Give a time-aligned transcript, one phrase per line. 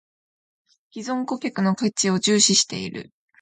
[0.93, 3.11] ① 既存顧客の価値を重視している